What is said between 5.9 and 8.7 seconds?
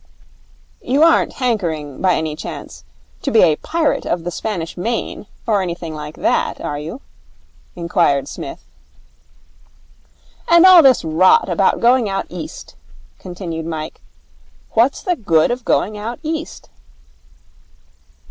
like that, are you?' inquired Psmith.